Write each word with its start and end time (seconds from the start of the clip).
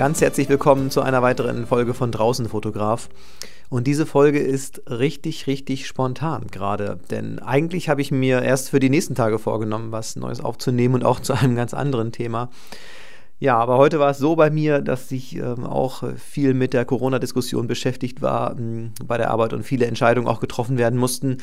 Ganz 0.00 0.22
herzlich 0.22 0.48
willkommen 0.48 0.90
zu 0.90 1.02
einer 1.02 1.20
weiteren 1.20 1.66
Folge 1.66 1.92
von 1.92 2.10
Draußen 2.10 2.48
Fotograf. 2.48 3.10
Und 3.68 3.86
diese 3.86 4.06
Folge 4.06 4.38
ist 4.38 4.80
richtig, 4.88 5.46
richtig 5.46 5.86
spontan 5.86 6.46
gerade. 6.50 6.98
Denn 7.10 7.38
eigentlich 7.38 7.90
habe 7.90 8.00
ich 8.00 8.10
mir 8.10 8.40
erst 8.40 8.70
für 8.70 8.80
die 8.80 8.88
nächsten 8.88 9.14
Tage 9.14 9.38
vorgenommen, 9.38 9.92
was 9.92 10.16
Neues 10.16 10.40
aufzunehmen 10.40 10.94
und 10.94 11.04
auch 11.04 11.20
zu 11.20 11.34
einem 11.34 11.54
ganz 11.54 11.74
anderen 11.74 12.12
Thema. 12.12 12.48
Ja, 13.40 13.58
aber 13.58 13.76
heute 13.76 13.98
war 13.98 14.12
es 14.12 14.16
so 14.16 14.36
bei 14.36 14.48
mir, 14.48 14.80
dass 14.80 15.12
ich 15.12 15.36
ähm, 15.36 15.66
auch 15.66 16.02
viel 16.16 16.54
mit 16.54 16.72
der 16.72 16.86
Corona-Diskussion 16.86 17.66
beschäftigt 17.66 18.22
war 18.22 18.56
ähm, 18.58 18.92
bei 19.04 19.18
der 19.18 19.30
Arbeit 19.30 19.52
und 19.52 19.64
viele 19.64 19.84
Entscheidungen 19.84 20.28
auch 20.28 20.40
getroffen 20.40 20.78
werden 20.78 20.98
mussten. 20.98 21.42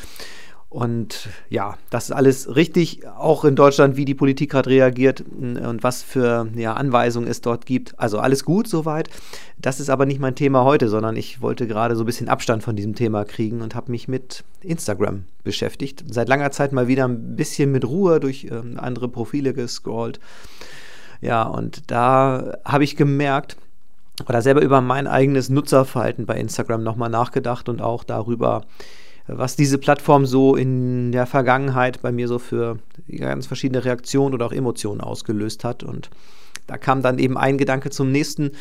Und 0.69 1.29
ja, 1.49 1.77
das 1.89 2.05
ist 2.05 2.11
alles 2.11 2.55
richtig, 2.57 3.07
auch 3.07 3.45
in 3.45 3.55
Deutschland, 3.55 3.95
wie 3.95 4.03
die 4.03 4.13
Politik 4.13 4.51
gerade 4.51 4.69
reagiert 4.69 5.21
und 5.21 5.79
was 5.81 6.03
für 6.03 6.49
ja, 6.55 6.73
Anweisungen 6.73 7.29
es 7.29 7.39
dort 7.39 7.65
gibt. 7.65 7.97
Also 7.97 8.19
alles 8.19 8.43
gut 8.43 8.67
soweit. 8.67 9.09
Das 9.57 9.79
ist 9.79 9.89
aber 9.89 10.05
nicht 10.05 10.19
mein 10.19 10.35
Thema 10.35 10.65
heute, 10.65 10.89
sondern 10.89 11.15
ich 11.15 11.41
wollte 11.41 11.67
gerade 11.67 11.95
so 11.95 12.03
ein 12.03 12.05
bisschen 12.05 12.27
Abstand 12.27 12.63
von 12.63 12.75
diesem 12.75 12.95
Thema 12.95 13.23
kriegen 13.23 13.61
und 13.61 13.75
habe 13.75 13.91
mich 13.91 14.09
mit 14.09 14.43
Instagram 14.61 15.23
beschäftigt. 15.45 16.03
Seit 16.11 16.27
langer 16.27 16.51
Zeit 16.51 16.73
mal 16.73 16.89
wieder 16.89 17.07
ein 17.07 17.37
bisschen 17.37 17.71
mit 17.71 17.85
Ruhe 17.85 18.19
durch 18.19 18.47
ähm, 18.51 18.77
andere 18.77 19.07
Profile 19.07 19.53
gescrollt. 19.53 20.19
Ja, 21.21 21.43
und 21.43 21.89
da 21.89 22.57
habe 22.65 22.83
ich 22.83 22.97
gemerkt, 22.97 23.55
oder 24.27 24.41
selber 24.41 24.61
über 24.61 24.81
mein 24.81 25.07
eigenes 25.07 25.49
Nutzerverhalten 25.49 26.25
bei 26.25 26.37
Instagram 26.37 26.83
nochmal 26.83 27.09
nachgedacht 27.09 27.69
und 27.69 27.81
auch 27.81 28.03
darüber, 28.03 28.65
was 29.27 29.55
diese 29.55 29.77
Plattform 29.77 30.25
so 30.25 30.55
in 30.55 31.11
der 31.11 31.25
Vergangenheit 31.25 32.01
bei 32.01 32.11
mir 32.11 32.27
so 32.27 32.39
für 32.39 32.79
ganz 33.07 33.45
verschiedene 33.45 33.83
Reaktionen 33.83 34.33
oder 34.33 34.45
auch 34.45 34.53
Emotionen 34.53 35.01
ausgelöst 35.01 35.63
hat. 35.63 35.83
Und 35.83 36.09
da 36.65 36.77
kam 36.77 37.01
dann 37.01 37.19
eben 37.19 37.37
ein 37.37 37.57
Gedanke 37.57 37.89
zum 37.89 38.11
nächsten 38.11 38.51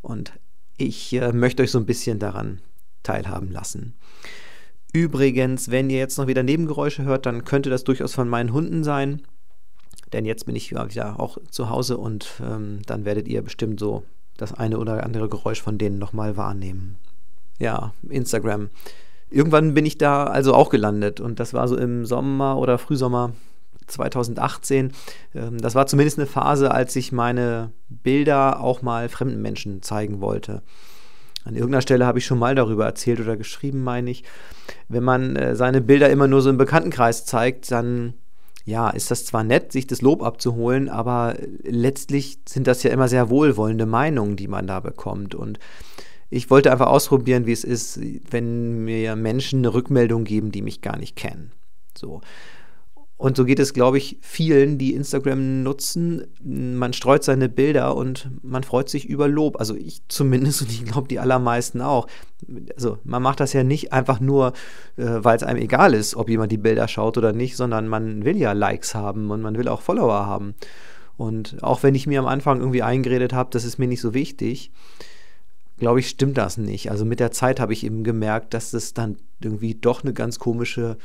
und 0.00 0.32
ich 0.76 1.12
äh, 1.14 1.32
möchte 1.32 1.62
euch 1.62 1.70
so 1.70 1.78
ein 1.78 1.86
bisschen 1.86 2.18
daran 2.18 2.60
teilhaben 3.02 3.50
lassen. 3.50 3.94
Übrigens, 4.92 5.70
wenn 5.70 5.90
ihr 5.90 5.98
jetzt 5.98 6.18
noch 6.18 6.26
wieder 6.26 6.42
Nebengeräusche 6.42 7.04
hört, 7.04 7.26
dann 7.26 7.44
könnte 7.44 7.70
das 7.70 7.84
durchaus 7.84 8.14
von 8.14 8.28
meinen 8.28 8.52
Hunden 8.52 8.84
sein. 8.84 9.22
Denn 10.12 10.26
jetzt 10.26 10.44
bin 10.44 10.54
ich 10.54 10.70
wieder 10.70 11.18
auch 11.18 11.38
zu 11.50 11.70
Hause 11.70 11.96
und 11.96 12.28
ähm, 12.42 12.80
dann 12.86 13.04
werdet 13.04 13.26
ihr 13.28 13.40
bestimmt 13.42 13.80
so 13.80 14.04
das 14.36 14.52
eine 14.52 14.78
oder 14.78 15.04
andere 15.04 15.28
Geräusch 15.28 15.62
von 15.62 15.78
denen 15.78 15.98
nochmal 15.98 16.36
wahrnehmen. 16.36 16.96
Ja, 17.58 17.94
Instagram. 18.08 18.68
Irgendwann 19.32 19.74
bin 19.74 19.86
ich 19.86 19.98
da 19.98 20.24
also 20.24 20.54
auch 20.54 20.70
gelandet 20.70 21.20
und 21.20 21.40
das 21.40 21.54
war 21.54 21.66
so 21.68 21.76
im 21.76 22.04
Sommer 22.06 22.58
oder 22.58 22.78
Frühsommer 22.78 23.32
2018. 23.86 24.92
Ähm, 25.34 25.58
das 25.58 25.74
war 25.74 25.86
zumindest 25.86 26.18
eine 26.18 26.26
Phase, 26.26 26.70
als 26.70 26.94
ich 26.96 27.12
meine 27.12 27.72
Bilder 27.88 28.60
auch 28.60 28.82
mal 28.82 29.08
fremden 29.08 29.42
Menschen 29.42 29.82
zeigen 29.82 30.20
wollte. 30.20 30.62
An 31.44 31.54
irgendeiner 31.54 31.82
Stelle 31.82 32.06
habe 32.06 32.18
ich 32.18 32.26
schon 32.26 32.38
mal 32.38 32.54
darüber 32.54 32.84
erzählt 32.84 33.20
oder 33.20 33.36
geschrieben, 33.36 33.82
meine 33.82 34.10
ich. 34.10 34.22
Wenn 34.88 35.02
man 35.02 35.36
äh, 35.36 35.56
seine 35.56 35.80
Bilder 35.80 36.10
immer 36.10 36.28
nur 36.28 36.42
so 36.42 36.50
im 36.50 36.58
Bekanntenkreis 36.58 37.24
zeigt, 37.24 37.70
dann 37.70 38.14
ja, 38.64 38.90
ist 38.90 39.10
das 39.10 39.24
zwar 39.24 39.42
nett, 39.42 39.72
sich 39.72 39.88
das 39.88 40.02
Lob 40.02 40.22
abzuholen, 40.22 40.88
aber 40.88 41.34
letztlich 41.64 42.38
sind 42.48 42.68
das 42.68 42.84
ja 42.84 42.90
immer 42.90 43.08
sehr 43.08 43.28
wohlwollende 43.28 43.86
Meinungen, 43.86 44.36
die 44.36 44.46
man 44.46 44.68
da 44.68 44.78
bekommt. 44.78 45.34
Und 45.34 45.58
ich 46.32 46.48
wollte 46.50 46.72
einfach 46.72 46.86
ausprobieren, 46.86 47.46
wie 47.46 47.52
es 47.52 47.62
ist, 47.62 48.00
wenn 48.30 48.84
mir 48.84 49.16
Menschen 49.16 49.60
eine 49.60 49.74
Rückmeldung 49.74 50.24
geben, 50.24 50.50
die 50.50 50.62
mich 50.62 50.80
gar 50.80 50.96
nicht 50.96 51.14
kennen. 51.14 51.52
So. 51.96 52.22
Und 53.18 53.36
so 53.36 53.44
geht 53.44 53.60
es, 53.60 53.74
glaube 53.74 53.98
ich, 53.98 54.18
vielen, 54.22 54.78
die 54.78 54.94
Instagram 54.94 55.62
nutzen. 55.62 56.26
Man 56.42 56.94
streut 56.94 57.22
seine 57.22 57.50
Bilder 57.50 57.94
und 57.94 58.30
man 58.42 58.64
freut 58.64 58.88
sich 58.88 59.06
über 59.06 59.28
Lob. 59.28 59.60
Also 59.60 59.76
ich 59.76 60.00
zumindest 60.08 60.62
und 60.62 60.70
ich 60.70 60.84
glaube 60.86 61.06
die 61.06 61.20
allermeisten 61.20 61.82
auch. 61.82 62.08
Also 62.74 62.98
man 63.04 63.22
macht 63.22 63.38
das 63.38 63.52
ja 63.52 63.62
nicht 63.62 63.92
einfach 63.92 64.18
nur, 64.18 64.54
äh, 64.96 65.04
weil 65.04 65.36
es 65.36 65.42
einem 65.42 65.60
egal 65.60 65.92
ist, 65.92 66.16
ob 66.16 66.30
jemand 66.30 66.50
die 66.50 66.56
Bilder 66.56 66.88
schaut 66.88 67.18
oder 67.18 67.32
nicht, 67.32 67.56
sondern 67.56 67.88
man 67.88 68.24
will 68.24 68.38
ja 68.38 68.52
Likes 68.52 68.94
haben 68.94 69.30
und 69.30 69.42
man 69.42 69.56
will 69.56 69.68
auch 69.68 69.82
Follower 69.82 70.26
haben. 70.26 70.54
Und 71.18 71.62
auch 71.62 71.82
wenn 71.82 71.94
ich 71.94 72.06
mir 72.06 72.18
am 72.18 72.26
Anfang 72.26 72.58
irgendwie 72.58 72.82
eingeredet 72.82 73.34
habe, 73.34 73.50
das 73.52 73.64
ist 73.64 73.78
mir 73.78 73.86
nicht 73.86 74.00
so 74.00 74.14
wichtig, 74.14 74.72
glaube 75.82 75.98
ich, 75.98 76.08
stimmt 76.08 76.38
das 76.38 76.58
nicht. 76.58 76.92
Also 76.92 77.04
mit 77.04 77.18
der 77.18 77.32
Zeit 77.32 77.58
habe 77.58 77.72
ich 77.72 77.82
eben 77.82 78.04
gemerkt, 78.04 78.54
dass 78.54 78.72
es 78.72 78.94
dann 78.94 79.16
irgendwie 79.40 79.74
doch 79.74 80.04
eine 80.04 80.12
ganz 80.12 80.38
komische 80.38 80.96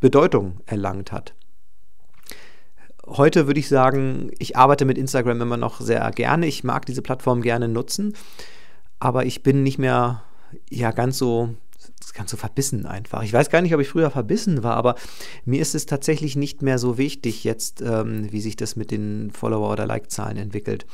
Bedeutung 0.00 0.60
erlangt 0.66 1.12
hat. 1.12 1.32
Heute 3.06 3.46
würde 3.46 3.58
ich 3.58 3.68
sagen, 3.68 4.30
ich 4.38 4.54
arbeite 4.54 4.84
mit 4.84 4.98
Instagram 4.98 5.40
immer 5.40 5.56
noch 5.56 5.80
sehr 5.80 6.10
gerne. 6.10 6.46
Ich 6.46 6.62
mag 6.62 6.84
diese 6.84 7.00
Plattform 7.00 7.40
gerne 7.40 7.68
nutzen, 7.68 8.12
aber 8.98 9.24
ich 9.24 9.42
bin 9.42 9.62
nicht 9.62 9.78
mehr 9.78 10.22
ja 10.68 10.90
ganz 10.90 11.16
so 11.16 11.54
ganz 12.12 12.30
so 12.30 12.36
verbissen 12.36 12.84
einfach. 12.84 13.22
Ich 13.22 13.32
weiß 13.32 13.48
gar 13.48 13.62
nicht, 13.62 13.74
ob 13.74 13.80
ich 13.80 13.88
früher 13.88 14.10
verbissen 14.10 14.62
war, 14.62 14.76
aber 14.76 14.96
mir 15.46 15.62
ist 15.62 15.74
es 15.74 15.86
tatsächlich 15.86 16.36
nicht 16.36 16.60
mehr 16.60 16.78
so 16.78 16.98
wichtig 16.98 17.44
jetzt, 17.44 17.80
ähm, 17.80 18.30
wie 18.30 18.42
sich 18.42 18.56
das 18.56 18.76
mit 18.76 18.90
den 18.90 19.30
Follower- 19.30 19.72
oder 19.72 19.86
Like-Zahlen 19.86 20.36
entwickelt 20.36 20.84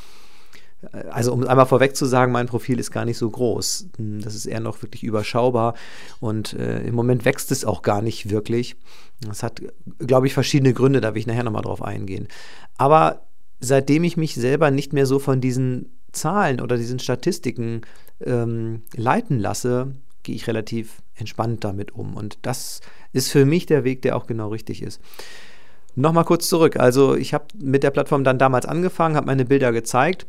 also 1.11 1.33
um 1.33 1.47
einmal 1.47 1.67
vorweg 1.67 1.97
zu 1.97 2.06
sagen, 2.06 2.33
mein 2.33 2.47
Profil 2.47 2.78
ist 2.78 2.91
gar 2.91 3.05
nicht 3.05 3.19
so 3.19 3.31
groß. 3.31 3.89
Das 3.99 4.34
ist 4.34 4.47
eher 4.47 4.61
noch 4.61 4.83
wirklich 4.83 5.03
überschaubar 5.03 5.75
und 6.21 6.53
äh, 6.55 6.83
im 6.83 6.95
Moment 6.95 7.25
wächst 7.25 7.53
es 7.53 7.65
auch 7.65 7.83
gar 7.83 8.03
nicht 8.03 8.31
wirklich. 8.31 8.77
Das 9.21 9.43
hat, 9.43 9.62
glaube 9.99 10.27
ich, 10.27 10.34
verschiedene 10.34 10.75
Gründe, 10.75 11.00
da 11.00 11.15
will 11.15 11.21
ich 11.21 11.27
nachher 11.27 11.45
nochmal 11.45 11.62
drauf 11.62 11.83
eingehen. 11.83 12.28
Aber 12.77 13.22
seitdem 13.61 14.05
ich 14.05 14.17
mich 14.17 14.34
selber 14.34 14.71
nicht 14.71 14.93
mehr 14.93 15.06
so 15.06 15.19
von 15.19 15.41
diesen 15.41 15.93
Zahlen 16.12 16.61
oder 16.61 16.77
diesen 16.77 16.99
Statistiken 16.99 17.83
ähm, 18.21 18.83
leiten 18.95 19.39
lasse, 19.39 19.95
gehe 20.22 20.34
ich 20.34 20.47
relativ 20.47 21.03
entspannt 21.15 21.65
damit 21.65 21.93
um. 21.93 22.15
Und 22.15 22.39
das 22.43 22.81
ist 23.12 23.31
für 23.31 23.45
mich 23.45 23.66
der 23.66 23.84
Weg, 23.84 24.03
der 24.03 24.16
auch 24.16 24.27
genau 24.27 24.49
richtig 24.49 24.83
ist. 24.83 25.01
Nochmal 25.97 26.25
kurz 26.25 26.49
zurück. 26.49 26.77
Also 26.77 27.15
ich 27.15 27.34
habe 27.34 27.45
mit 27.56 27.83
der 27.83 27.91
Plattform 27.91 28.25
dann 28.25 28.39
damals 28.39 28.66
angefangen, 28.66 29.16
habe 29.16 29.27
meine 29.27 29.45
Bilder 29.45 29.72
gezeigt 29.72 30.27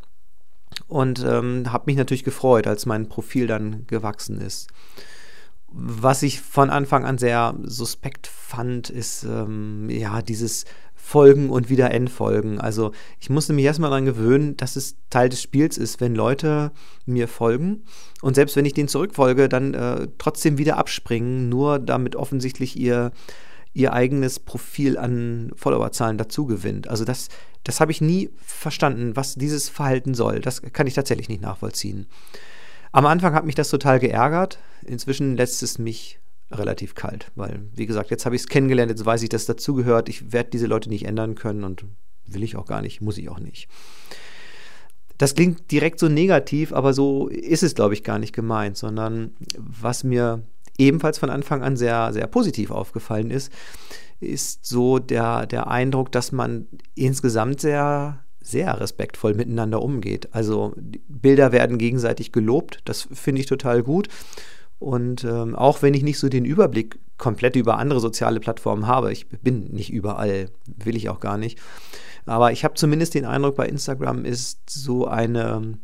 und 0.88 1.24
ähm, 1.28 1.72
habe 1.72 1.86
mich 1.88 1.98
natürlich 1.98 2.24
gefreut, 2.24 2.68
als 2.68 2.86
mein 2.86 3.10
Profil 3.10 3.48
dann 3.48 3.86
gewachsen 3.88 4.40
ist. 4.40 4.68
Was 5.68 6.24
ich 6.24 6.40
von 6.42 6.70
Anfang 6.70 7.06
an 7.06 7.18
sehr 7.18 7.56
suspekt 7.64 8.28
fand, 8.28 8.90
ist 8.90 9.24
ähm, 9.24 9.90
ja 9.90 10.22
dieses 10.22 10.66
Folgen 10.94 11.50
und 11.50 11.70
wieder 11.70 11.92
Endfolgen. 11.92 12.60
Also 12.60 12.92
ich 13.20 13.30
musste 13.30 13.54
mich 13.54 13.66
erstmal 13.66 13.92
daran 13.92 14.06
gewöhnen, 14.06 14.58
dass 14.58 14.76
es 14.76 14.96
Teil 15.10 15.30
des 15.30 15.42
Spiels 15.42 15.78
ist, 15.78 16.02
wenn 16.02 16.16
Leute 16.16 16.72
mir 17.06 17.28
folgen 17.28 17.84
und 18.22 18.34
selbst 18.34 18.56
wenn 18.56 18.66
ich 18.66 18.74
denen 18.74 18.88
zurückfolge, 18.88 19.48
dann 19.50 19.74
äh, 19.76 20.08
trotzdem 20.18 20.58
wieder 20.58 20.78
abspringen, 20.78 21.48
nur 21.48 21.78
damit 21.78 22.16
offensichtlich 22.16 22.80
ihr 22.80 23.12
ihr 23.76 23.94
eigenes 23.94 24.40
Profil 24.40 24.98
an 24.98 25.52
Followerzahlen 25.56 26.18
dazu 26.18 26.46
gewinnt. 26.46 26.88
Also 26.88 27.04
das, 27.04 27.28
das 27.66 27.82
habe 27.82 27.92
ich 27.92 28.00
nie 28.00 28.30
verstanden, 28.38 29.16
was 29.16 29.36
dieses 29.36 29.70
Verhalten 29.70 30.14
soll. 30.16 30.40
Das 30.40 30.62
kann 30.62 30.88
ich 30.88 30.94
tatsächlich 30.94 31.28
nicht 31.30 31.42
nachvollziehen. 31.42 32.08
Am 32.94 33.06
Anfang 33.06 33.34
hat 33.34 33.46
mich 33.46 33.56
das 33.56 33.70
total 33.70 34.00
geärgert. 34.00 34.60
Inzwischen 34.86 35.36
lässt 35.36 35.62
es 35.62 35.78
mich 35.78 36.20
relativ 36.52 36.96
kalt, 36.96 37.32
weil, 37.36 37.68
wie 37.74 37.86
gesagt, 37.86 38.12
jetzt 38.12 38.26
habe 38.26 38.36
ich 38.36 38.44
es 38.44 38.48
kennengelernt, 38.48 38.92
jetzt 38.92 39.06
weiß 39.06 39.22
ich, 39.24 39.30
dass 39.30 39.46
dazugehört. 39.46 40.08
Ich 40.08 40.32
werde 40.32 40.52
diese 40.52 40.68
Leute 40.68 40.90
nicht 40.90 41.06
ändern 41.06 41.36
können 41.36 41.66
und 41.66 41.84
will 42.26 42.44
ich 42.44 42.56
auch 42.56 42.66
gar 42.66 42.82
nicht, 42.82 43.02
muss 43.02 43.18
ich 43.18 43.28
auch 43.28 43.40
nicht. 43.40 43.68
Das 45.18 45.36
klingt 45.36 45.70
direkt 45.72 46.00
so 46.00 46.08
negativ, 46.08 46.72
aber 46.72 46.94
so 46.94 47.28
ist 47.28 47.64
es, 47.64 47.76
glaube 47.76 47.94
ich, 47.94 48.04
gar 48.04 48.20
nicht 48.20 48.34
gemeint, 48.34 48.78
sondern 48.78 49.36
was 49.58 50.06
mir 50.06 50.44
ebenfalls 50.78 51.18
von 51.18 51.30
Anfang 51.30 51.64
an 51.64 51.78
sehr, 51.78 52.14
sehr 52.14 52.28
positiv 52.28 52.72
aufgefallen 52.72 53.32
ist, 53.32 53.52
ist 54.20 54.66
so 54.66 55.00
der, 55.00 55.46
der 55.46 55.68
Eindruck, 55.68 56.12
dass 56.12 56.32
man 56.32 56.68
insgesamt 56.96 57.62
sehr, 57.62 58.24
sehr 58.42 58.80
respektvoll 58.80 59.34
miteinander 59.34 59.82
umgeht. 59.82 60.30
Also 60.34 60.74
Bilder 61.08 61.52
werden 61.52 61.78
gegenseitig 61.78 62.32
gelobt, 62.32 62.80
das 62.86 63.08
finde 63.12 63.42
ich 63.42 63.48
total 63.48 63.84
gut. 63.84 64.08
Und 64.78 65.24
ähm, 65.24 65.56
auch 65.56 65.82
wenn 65.82 65.94
ich 65.94 66.04
nicht 66.04 66.20
so 66.20 66.28
den 66.28 66.46
Überblick 66.46 67.00
komplett 67.18 67.56
über 67.56 67.78
andere 67.78 68.02
soziale 68.02 68.40
Plattformen 68.40 68.88
habe, 68.88 69.12
ich 69.12 69.28
bin 69.30 69.72
nicht 69.72 69.92
überall, 69.92 70.50
will 70.68 70.98
ich 70.98 71.10
auch 71.10 71.22
gar 71.22 71.38
nicht, 71.38 71.60
aber 72.26 72.52
ich 72.52 72.64
habe 72.64 72.74
zumindest 72.74 73.14
den 73.14 73.26
Eindruck, 73.26 73.56
bei 73.56 73.68
Instagram 73.68 74.26
ist 74.26 74.70
so 74.70 75.08
eine 75.08 75.78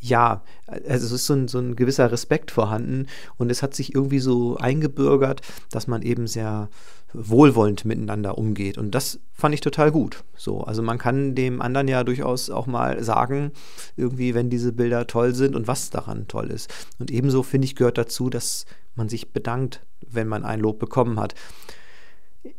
ja, 0.00 0.42
also 0.66 1.06
es 1.06 1.12
ist 1.12 1.26
so 1.26 1.34
ein, 1.34 1.48
so 1.48 1.58
ein 1.58 1.76
gewisser 1.76 2.10
Respekt 2.12 2.50
vorhanden 2.50 3.06
und 3.36 3.50
es 3.50 3.62
hat 3.62 3.74
sich 3.74 3.94
irgendwie 3.94 4.18
so 4.18 4.56
eingebürgert, 4.56 5.40
dass 5.70 5.86
man 5.86 6.02
eben 6.02 6.26
sehr 6.26 6.68
wohlwollend 7.14 7.84
miteinander 7.84 8.36
umgeht. 8.36 8.76
Und 8.76 8.94
das 8.94 9.20
fand 9.32 9.54
ich 9.54 9.60
total 9.60 9.92
gut. 9.92 10.24
So, 10.36 10.62
also 10.62 10.82
man 10.82 10.98
kann 10.98 11.34
dem 11.34 11.62
anderen 11.62 11.88
ja 11.88 12.02
durchaus 12.04 12.50
auch 12.50 12.66
mal 12.66 13.02
sagen, 13.02 13.52
irgendwie, 13.96 14.34
wenn 14.34 14.50
diese 14.50 14.72
Bilder 14.72 15.06
toll 15.06 15.34
sind 15.34 15.54
und 15.54 15.68
was 15.68 15.90
daran 15.90 16.26
toll 16.28 16.50
ist. 16.50 16.72
Und 16.98 17.10
ebenso 17.10 17.42
finde 17.42 17.66
ich 17.66 17.76
gehört 17.76 17.98
dazu, 17.98 18.30
dass 18.30 18.66
man 18.96 19.08
sich 19.08 19.32
bedankt, 19.32 19.80
wenn 20.06 20.28
man 20.28 20.44
ein 20.44 20.60
Lob 20.60 20.78
bekommen 20.78 21.18
hat. 21.18 21.34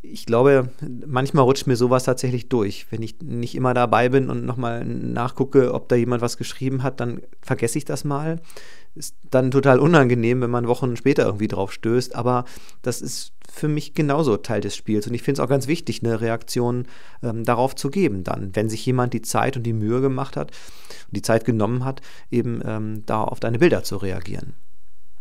Ich 0.02 0.26
glaube, 0.26 0.70
manchmal 1.06 1.44
rutscht 1.44 1.68
mir 1.68 1.76
sowas 1.76 2.06
tatsächlich 2.06 2.50
durch. 2.50 2.88
Wenn 2.90 3.04
ich 3.04 3.22
nicht 3.22 3.56
immer 3.56 3.74
dabei 3.74 4.10
bin 4.10 4.30
und 4.30 4.46
nochmal 4.46 4.84
nachgucke, 4.84 5.74
ob 5.74 5.90
da 5.90 5.96
jemand 5.96 6.22
was 6.22 6.38
geschrieben 6.38 6.84
hat, 6.84 7.00
dann 7.00 7.22
vergesse 7.42 7.78
ich 7.78 7.86
das 7.86 8.04
mal. 8.04 8.42
Ist 8.96 9.16
dann 9.30 9.52
total 9.52 9.80
unangenehm, 9.80 10.42
wenn 10.42 10.50
man 10.50 10.68
Wochen 10.68 10.96
später 10.96 11.26
irgendwie 11.26 11.48
drauf 11.48 11.72
stößt. 11.72 12.16
Aber 12.16 12.46
das 12.82 13.02
ist 13.02 13.34
für 13.52 13.68
mich 13.68 13.94
genauso 13.94 14.38
Teil 14.38 14.62
des 14.62 14.76
Spiels. 14.76 15.06
Und 15.06 15.14
ich 15.14 15.22
finde 15.22 15.42
es 15.42 15.46
auch 15.46 15.50
ganz 15.50 15.68
wichtig, 15.68 16.02
eine 16.04 16.20
Reaktion 16.20 16.88
ähm, 17.22 17.44
darauf 17.44 17.76
zu 17.76 17.90
geben, 17.90 18.24
dann, 18.24 18.56
wenn 18.56 18.70
sich 18.70 18.86
jemand 18.86 19.14
die 19.14 19.22
Zeit 19.22 19.58
und 19.58 19.64
die 19.64 19.74
Mühe 19.74 20.02
gemacht 20.02 20.36
hat, 20.36 20.52
die 21.12 21.22
Zeit 21.22 21.46
genommen 21.46 21.86
hat, 21.86 22.02
eben 22.32 22.62
ähm, 22.66 23.04
da 23.06 23.24
auf 23.24 23.40
deine 23.40 23.60
Bilder 23.60 23.84
zu 23.84 23.98
reagieren. 23.98 24.54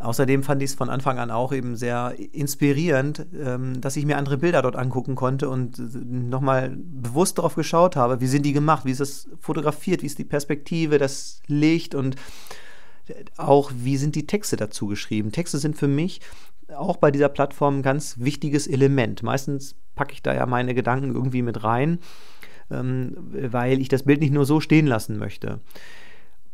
Außerdem 0.00 0.43
fand 0.43 0.61
ich 0.61 0.70
es 0.70 0.75
von 0.75 0.91
Anfang 0.91 1.19
an 1.19 1.31
auch 1.31 1.52
eben 1.52 1.76
sehr 1.76 2.14
inspirierend, 2.32 3.26
ähm, 3.41 3.81
dass 3.81 3.96
ich 3.96 4.05
mir 4.05 4.19
andere 4.19 4.38
Bilder 4.38 4.61
dort 4.61 4.76
angucken 4.76 5.14
konnte 5.14 5.49
und 5.49 5.79
nochmal 6.05 6.76
bewusst 6.76 7.38
darauf 7.38 7.55
geschaut 7.55 7.94
habe, 7.94 8.20
wie 8.20 8.26
sind 8.26 8.44
die 8.44 8.52
gemacht, 8.52 8.85
wie 8.85 8.91
ist 8.91 9.00
das 9.00 9.29
fotografiert, 9.41 10.02
wie 10.02 10.06
ist 10.06 10.19
die 10.19 10.25
Perspektive, 10.25 10.99
das 10.99 11.41
Licht 11.46 11.94
und 11.94 12.17
auch 13.37 13.70
wie 13.75 13.96
sind 13.96 14.14
die 14.14 14.26
Texte 14.26 14.56
dazu 14.56 14.87
geschrieben. 14.87 15.32
Texte 15.32 15.58
sind 15.58 15.76
für 15.76 15.88
mich 15.88 16.20
auch 16.76 16.96
bei 16.96 17.11
dieser 17.11 17.29
Plattform 17.29 17.79
ein 17.79 17.82
ganz 17.82 18.17
wichtiges 18.19 18.67
Element. 18.67 19.23
Meistens 19.23 19.76
packe 19.94 20.12
ich 20.12 20.23
da 20.23 20.35
ja 20.35 20.46
meine 20.46 20.75
Gedanken 20.75 21.14
irgendwie 21.14 21.43
mit 21.43 21.62
rein, 21.62 21.99
ähm, 22.70 23.17
weil 23.31 23.81
ich 23.81 23.88
das 23.88 24.05
Bild 24.05 24.20
nicht 24.20 24.32
nur 24.32 24.46
so 24.46 24.61
stehen 24.61 24.87
lassen 24.87 25.19
möchte. 25.19 25.61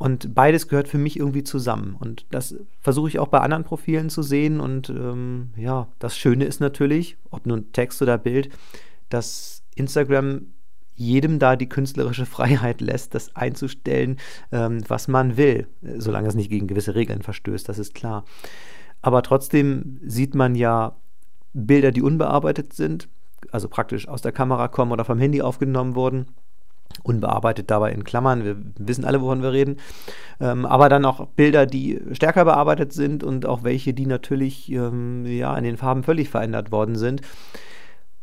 Und 0.00 0.34
beides 0.34 0.66
gehört 0.66 0.88
für 0.88 0.96
mich 0.96 1.18
irgendwie 1.18 1.44
zusammen. 1.44 1.94
Und 1.94 2.24
das 2.30 2.54
versuche 2.80 3.10
ich 3.10 3.18
auch 3.18 3.28
bei 3.28 3.40
anderen 3.40 3.64
Profilen 3.64 4.08
zu 4.08 4.22
sehen. 4.22 4.58
Und 4.58 4.88
ähm, 4.88 5.50
ja, 5.58 5.88
das 5.98 6.16
Schöne 6.16 6.46
ist 6.46 6.58
natürlich, 6.58 7.18
ob 7.28 7.44
nun 7.44 7.70
Text 7.72 8.00
oder 8.00 8.16
Bild, 8.16 8.48
dass 9.10 9.62
Instagram 9.74 10.46
jedem 10.94 11.38
da 11.38 11.54
die 11.54 11.68
künstlerische 11.68 12.24
Freiheit 12.34 12.80
lässt, 12.80 13.14
das 13.14 13.36
einzustellen, 13.36 14.16
ähm, 14.52 14.82
was 14.88 15.06
man 15.06 15.36
will, 15.36 15.66
solange 15.98 16.28
es 16.28 16.34
nicht 16.34 16.48
gegen 16.48 16.66
gewisse 16.66 16.94
Regeln 16.94 17.20
verstößt, 17.20 17.68
das 17.68 17.78
ist 17.78 17.92
klar. 17.92 18.24
Aber 19.02 19.22
trotzdem 19.22 20.00
sieht 20.02 20.34
man 20.34 20.54
ja 20.54 20.96
Bilder, 21.52 21.90
die 21.90 22.00
unbearbeitet 22.00 22.72
sind, 22.72 23.10
also 23.52 23.68
praktisch 23.68 24.08
aus 24.08 24.22
der 24.22 24.32
Kamera 24.32 24.68
kommen 24.68 24.92
oder 24.92 25.04
vom 25.04 25.18
Handy 25.18 25.42
aufgenommen 25.42 25.94
wurden 25.94 26.28
unbearbeitet 27.02 27.70
dabei 27.70 27.92
in 27.92 28.04
Klammern, 28.04 28.44
wir 28.44 28.56
wissen 28.78 29.04
alle, 29.04 29.20
wovon 29.20 29.42
wir 29.42 29.52
reden, 29.52 29.76
ähm, 30.40 30.66
aber 30.66 30.88
dann 30.88 31.04
auch 31.04 31.26
Bilder, 31.28 31.66
die 31.66 32.00
stärker 32.12 32.44
bearbeitet 32.44 32.92
sind 32.92 33.24
und 33.24 33.46
auch 33.46 33.62
welche, 33.62 33.94
die 33.94 34.06
natürlich 34.06 34.70
ähm, 34.72 35.24
ja, 35.26 35.56
in 35.56 35.64
den 35.64 35.76
Farben 35.76 36.02
völlig 36.02 36.28
verändert 36.28 36.72
worden 36.72 36.96
sind. 36.96 37.22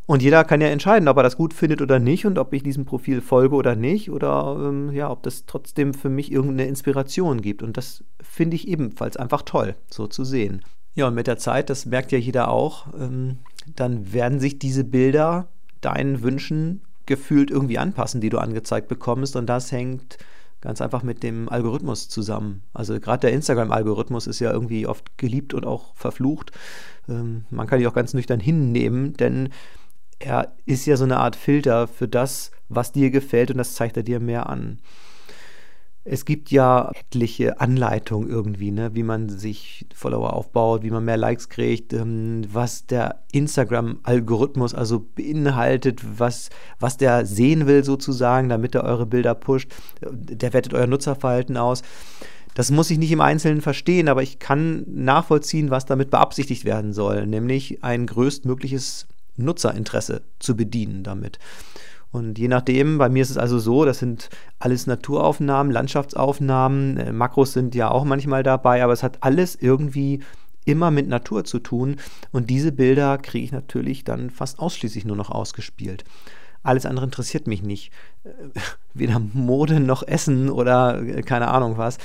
Und 0.08 0.24
jeder 0.24 0.46
kann 0.46 0.62
ja 0.62 0.70
entscheiden, 0.70 1.10
ob 1.10 1.18
er 1.18 1.24
das 1.24 1.36
gut 1.36 1.54
findet 1.54 1.82
oder 1.82 2.00
nicht 2.00 2.26
und 2.26 2.40
ob 2.40 2.54
ich 2.54 2.64
diesem 2.64 2.86
Profil 2.86 3.20
folge 3.20 3.56
oder 3.56 3.76
nicht 3.76 4.10
oder 4.10 4.58
ähm, 4.58 4.90
ja, 4.94 5.12
ob 5.12 5.22
das 5.24 5.46
trotzdem 5.46 5.94
für 5.94 6.08
mich 6.08 6.32
irgendeine 6.32 6.70
Inspiration 6.70 7.42
gibt. 7.42 7.62
Und 7.62 7.76
das 7.76 8.06
finde 8.22 8.56
ich 8.56 8.70
ebenfalls 8.70 9.18
einfach 9.18 9.42
toll, 9.42 9.76
so 9.92 10.08
zu 10.08 10.24
sehen. 10.24 10.62
Ja, 10.96 11.10
und 11.10 11.14
mit 11.14 11.28
der 11.28 11.38
Zeit, 11.38 11.70
das 11.70 11.86
merkt 11.86 12.14
ja 12.14 12.18
jeder 12.18 12.50
auch, 12.50 12.88
ähm, 12.98 13.40
dann 13.76 14.14
werden 14.14 14.40
sich 14.40 14.60
diese 14.60 14.86
Bilder 14.86 15.50
deinen 15.82 16.24
Wünschen 16.24 16.87
gefühlt 17.08 17.50
irgendwie 17.50 17.80
anpassen, 17.80 18.22
die 18.22 18.30
du 18.30 18.38
angezeigt 18.38 18.88
bekommst. 18.88 19.36
Und 19.36 19.48
das 19.48 19.72
hängt 19.72 20.18
ganz 20.62 20.82
einfach 20.82 21.04
mit 21.04 21.24
dem 21.24 21.50
Algorithmus 21.50 22.10
zusammen. 22.10 22.64
Also 22.74 23.00
gerade 23.00 23.22
der 23.22 23.34
Instagram-Algorithmus 23.34 24.28
ist 24.28 24.40
ja 24.40 24.52
irgendwie 24.52 24.88
oft 24.88 25.18
geliebt 25.18 25.54
und 25.54 25.66
auch 25.66 25.96
verflucht. 25.96 26.52
Ähm, 27.08 27.46
man 27.50 27.68
kann 27.68 27.80
ihn 27.80 27.88
auch 27.88 27.94
ganz 27.94 28.14
nüchtern 28.14 28.40
hinnehmen, 28.40 29.14
denn 29.14 29.50
er 30.20 30.54
ist 30.66 30.86
ja 30.86 30.98
so 30.98 31.04
eine 31.04 31.18
Art 31.18 31.36
Filter 31.36 31.88
für 31.88 32.08
das, 32.08 32.52
was 32.70 32.92
dir 32.92 33.12
gefällt 33.12 33.52
und 33.52 33.58
das 33.58 33.76
zeigt 33.76 33.98
er 33.98 34.04
dir 34.04 34.20
mehr 34.20 34.50
an. 34.50 34.80
Es 36.10 36.24
gibt 36.24 36.52
ja 36.52 36.92
etliche 36.96 37.60
Anleitungen 37.60 38.30
irgendwie, 38.30 38.72
ne, 38.72 38.96
wie 38.96 39.04
man 39.04 39.28
sich 39.28 39.86
Follower 39.94 40.34
aufbaut, 40.34 40.84
wie 40.84 40.90
man 40.90 41.04
mehr 41.04 41.18
Likes 41.18 41.50
kriegt, 41.50 41.92
ähm, 41.92 42.44
was 42.52 42.86
der 42.86 43.24
Instagram-Algorithmus 43.34 44.74
also 44.74 45.06
beinhaltet, 45.16 46.02
was, 46.18 46.50
was 46.80 46.96
der 46.96 47.26
sehen 47.26 47.68
will 47.68 47.84
sozusagen, 47.84 48.48
damit 48.48 48.76
er 48.76 48.86
eure 48.86 49.06
Bilder 49.06 49.36
pusht. 49.36 49.70
Der 50.02 50.54
wertet 50.54 50.74
euer 50.74 50.88
Nutzerverhalten 50.88 51.58
aus. 51.58 51.82
Das 52.54 52.72
muss 52.72 52.90
ich 52.90 52.98
nicht 52.98 53.12
im 53.12 53.22
Einzelnen 53.22 53.62
verstehen, 53.62 54.08
aber 54.08 54.24
ich 54.24 54.40
kann 54.40 54.86
nachvollziehen, 54.88 55.70
was 55.70 55.86
damit 55.86 56.10
beabsichtigt 56.10 56.64
werden 56.66 56.94
soll, 56.94 57.28
nämlich 57.28 57.84
ein 57.84 58.08
größtmögliches 58.08 59.08
Nutzerinteresse 59.36 60.22
zu 60.40 60.56
bedienen 60.56 61.04
damit. 61.04 61.38
Und 62.18 62.40
je 62.40 62.48
nachdem, 62.48 62.98
bei 62.98 63.10
mir 63.10 63.22
ist 63.22 63.30
es 63.30 63.38
also 63.38 63.60
so, 63.60 63.86
das 63.86 64.00
sind 64.00 64.30
alles 64.58 64.88
Naturaufnahmen, 64.88 65.72
Landschaftsaufnahmen, 65.72 66.98
äh, 66.98 67.12
Makros 67.12 67.54
sind 67.54 67.76
ja 67.76 67.92
auch 67.92 68.06
manchmal 68.06 68.42
dabei, 68.42 68.84
aber 68.84 68.92
es 68.92 69.04
hat 69.04 69.20
alles 69.22 69.56
irgendwie 69.56 70.24
immer 70.66 70.90
mit 70.90 71.08
Natur 71.08 71.44
zu 71.46 71.60
tun. 71.60 71.98
Und 72.32 72.50
diese 72.50 72.72
Bilder 72.72 73.20
kriege 73.20 73.46
ich 73.46 73.52
natürlich 73.52 74.04
dann 74.04 74.32
fast 74.32 74.58
ausschließlich 74.60 75.06
nur 75.06 75.16
noch 75.16 75.30
ausgespielt. 75.30 76.06
Alles 76.64 76.88
andere 76.88 77.06
interessiert 77.06 77.46
mich 77.46 77.62
nicht. 77.62 77.92
Äh, 78.24 78.30
weder 78.96 79.20
Mode 79.20 79.80
noch 79.80 80.02
Essen 80.02 80.50
oder 80.50 81.00
äh, 81.00 81.22
keine 81.22 81.50
Ahnung 81.50 81.78
was. 81.78 82.00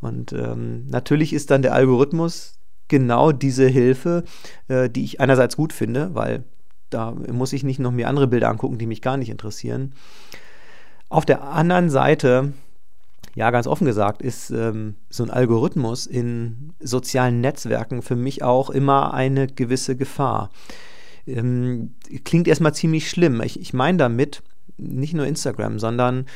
Und 0.00 0.32
ähm, 0.32 0.86
natürlich 0.86 1.34
ist 1.34 1.50
dann 1.50 1.60
der 1.60 1.74
Algorithmus 1.74 2.58
genau 2.88 3.30
diese 3.30 3.68
Hilfe, 3.68 4.24
äh, 4.68 4.88
die 4.88 5.04
ich 5.04 5.20
einerseits 5.20 5.58
gut 5.58 5.74
finde, 5.74 6.14
weil 6.14 6.44
da 6.90 7.12
muss 7.12 7.52
ich 7.52 7.64
nicht 7.64 7.78
noch 7.78 7.92
mir 7.92 8.08
andere 8.08 8.26
Bilder 8.26 8.48
angucken, 8.48 8.78
die 8.78 8.86
mich 8.86 9.02
gar 9.02 9.16
nicht 9.16 9.30
interessieren. 9.30 9.94
Auf 11.08 11.24
der 11.24 11.42
anderen 11.42 11.90
Seite, 11.90 12.52
ja, 13.34 13.50
ganz 13.50 13.66
offen 13.66 13.84
gesagt, 13.84 14.22
ist 14.22 14.50
ähm, 14.50 14.96
so 15.08 15.24
ein 15.24 15.30
Algorithmus 15.30 16.06
in 16.06 16.72
sozialen 16.80 17.40
Netzwerken 17.40 18.02
für 18.02 18.16
mich 18.16 18.42
auch 18.42 18.70
immer 18.70 19.14
eine 19.14 19.46
gewisse 19.46 19.96
Gefahr. 19.96 20.50
Ähm, 21.26 21.94
klingt 22.24 22.48
erstmal 22.48 22.74
ziemlich 22.74 23.10
schlimm. 23.10 23.40
Ich, 23.42 23.60
ich 23.60 23.72
meine 23.72 23.98
damit 23.98 24.42
nicht 24.76 25.14
nur 25.14 25.26
Instagram, 25.26 25.78
sondern 25.78 26.26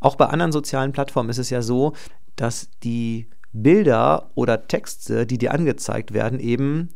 auch 0.00 0.16
bei 0.16 0.26
anderen 0.26 0.52
sozialen 0.52 0.92
Plattformen 0.92 1.30
ist 1.30 1.38
es 1.38 1.50
ja 1.50 1.62
so, 1.62 1.94
dass 2.36 2.68
die 2.82 3.28
Bilder 3.52 4.30
oder 4.34 4.66
Texte, 4.66 5.26
die 5.26 5.38
dir 5.38 5.52
angezeigt 5.52 6.12
werden, 6.12 6.40
eben 6.40 6.88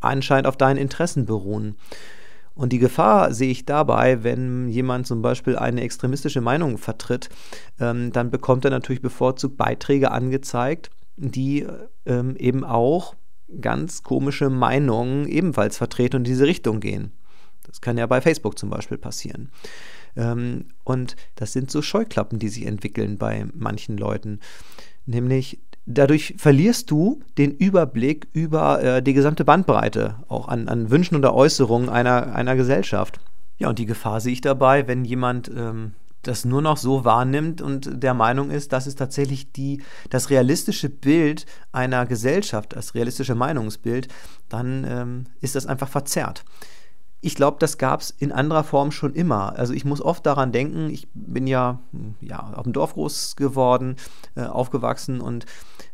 anscheinend 0.00 0.46
auf 0.46 0.56
deinen 0.56 0.78
Interessen 0.78 1.26
beruhen. 1.26 1.76
Und 2.58 2.72
die 2.72 2.80
Gefahr 2.80 3.32
sehe 3.32 3.52
ich 3.52 3.66
dabei, 3.66 4.24
wenn 4.24 4.68
jemand 4.68 5.06
zum 5.06 5.22
Beispiel 5.22 5.56
eine 5.56 5.80
extremistische 5.80 6.40
Meinung 6.40 6.76
vertritt, 6.76 7.28
ähm, 7.78 8.10
dann 8.10 8.32
bekommt 8.32 8.64
er 8.64 8.72
natürlich 8.72 9.00
bevorzugt 9.00 9.56
Beiträge 9.56 10.10
angezeigt, 10.10 10.90
die 11.16 11.64
ähm, 12.04 12.34
eben 12.34 12.64
auch 12.64 13.14
ganz 13.60 14.02
komische 14.02 14.50
Meinungen 14.50 15.28
ebenfalls 15.28 15.78
vertreten 15.78 16.16
und 16.16 16.26
in 16.26 16.32
diese 16.32 16.46
Richtung 16.46 16.80
gehen. 16.80 17.12
Das 17.62 17.80
kann 17.80 17.96
ja 17.96 18.06
bei 18.08 18.20
Facebook 18.20 18.58
zum 18.58 18.70
Beispiel 18.70 18.98
passieren. 18.98 19.52
Ähm, 20.16 20.64
und 20.82 21.14
das 21.36 21.52
sind 21.52 21.70
so 21.70 21.80
Scheuklappen, 21.80 22.40
die 22.40 22.48
sich 22.48 22.66
entwickeln 22.66 23.18
bei 23.18 23.46
manchen 23.54 23.96
Leuten. 23.96 24.40
Nämlich 25.06 25.60
dadurch 25.88 26.34
verlierst 26.36 26.90
du 26.90 27.20
den 27.38 27.52
Überblick 27.52 28.28
über 28.32 28.82
äh, 28.82 29.02
die 29.02 29.14
gesamte 29.14 29.44
Bandbreite, 29.44 30.16
auch 30.28 30.48
an, 30.48 30.68
an 30.68 30.90
Wünschen 30.90 31.16
oder 31.16 31.34
Äußerungen 31.34 31.88
einer, 31.88 32.34
einer 32.34 32.56
Gesellschaft. 32.56 33.18
Ja, 33.56 33.68
und 33.70 33.78
die 33.78 33.86
Gefahr 33.86 34.20
sehe 34.20 34.34
ich 34.34 34.40
dabei, 34.42 34.86
wenn 34.86 35.04
jemand 35.04 35.50
ähm, 35.54 35.94
das 36.22 36.44
nur 36.44 36.60
noch 36.60 36.76
so 36.76 37.04
wahrnimmt 37.04 37.62
und 37.62 38.02
der 38.02 38.12
Meinung 38.12 38.50
ist, 38.50 38.72
das 38.72 38.86
ist 38.86 38.98
tatsächlich 38.98 39.52
die, 39.52 39.82
das 40.10 40.30
realistische 40.30 40.90
Bild 40.90 41.46
einer 41.72 42.04
Gesellschaft, 42.06 42.76
das 42.76 42.94
realistische 42.94 43.34
Meinungsbild, 43.34 44.08
dann 44.48 44.84
ähm, 44.86 45.24
ist 45.40 45.54
das 45.54 45.66
einfach 45.66 45.88
verzerrt 45.88 46.44
ich 47.20 47.34
glaube, 47.34 47.56
das 47.58 47.78
gab 47.78 48.00
es 48.00 48.10
in 48.10 48.30
anderer 48.30 48.62
Form 48.62 48.92
schon 48.92 49.14
immer. 49.14 49.56
Also 49.56 49.72
ich 49.72 49.84
muss 49.84 50.00
oft 50.00 50.24
daran 50.24 50.52
denken, 50.52 50.88
ich 50.90 51.08
bin 51.14 51.46
ja, 51.46 51.80
ja 52.20 52.52
auf 52.54 52.62
dem 52.62 52.72
Dorf 52.72 52.94
groß 52.94 53.34
geworden, 53.36 53.96
äh, 54.36 54.42
aufgewachsen 54.42 55.20
und 55.20 55.44